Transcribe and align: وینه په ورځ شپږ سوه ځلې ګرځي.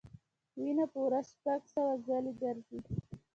وینه 0.59 0.85
په 0.93 0.99
ورځ 1.05 1.25
شپږ 1.35 1.61
سوه 1.73 1.93
ځلې 2.05 2.31
ګرځي. 2.41 2.79